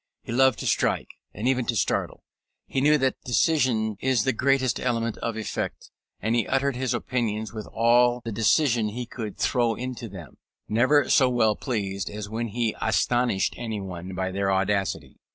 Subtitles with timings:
[0.23, 2.23] He loved to strike, and even to startle.
[2.65, 7.53] He knew that decision is the greatest element of effect, and he uttered his opinions
[7.53, 10.37] with all the decision he could throw into them,
[10.67, 15.19] never so well pleased as when he astonished anyone by their audacity.